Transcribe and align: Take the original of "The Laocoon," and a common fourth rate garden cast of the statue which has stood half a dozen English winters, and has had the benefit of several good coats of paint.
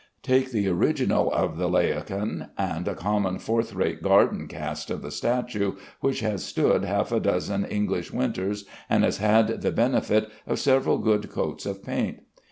Take 0.23 0.49
the 0.49 0.67
original 0.67 1.31
of 1.31 1.57
"The 1.57 1.67
Laocoon," 1.69 2.47
and 2.57 2.87
a 2.87 2.95
common 2.95 3.37
fourth 3.37 3.75
rate 3.75 4.01
garden 4.01 4.47
cast 4.47 4.89
of 4.89 5.03
the 5.03 5.11
statue 5.11 5.75
which 5.99 6.21
has 6.21 6.43
stood 6.43 6.83
half 6.83 7.11
a 7.11 7.19
dozen 7.19 7.65
English 7.65 8.11
winters, 8.11 8.65
and 8.89 9.03
has 9.03 9.17
had 9.19 9.61
the 9.61 9.71
benefit 9.71 10.27
of 10.47 10.57
several 10.57 10.97
good 10.97 11.29
coats 11.29 11.67
of 11.67 11.83
paint. 11.83 12.21